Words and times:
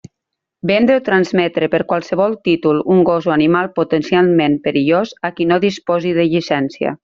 Vendre 0.69 0.93
o 1.01 1.03
transmetre 1.09 1.69
per 1.73 1.81
qualsevol 1.91 2.33
títol 2.47 2.81
un 2.95 3.03
gos 3.09 3.27
o 3.31 3.35
animal 3.37 3.69
potencialment 3.81 4.57
perillós 4.65 5.13
a 5.31 5.33
qui 5.37 5.49
no 5.53 5.61
disposi 5.69 6.17
de 6.21 6.27
llicència. 6.35 6.97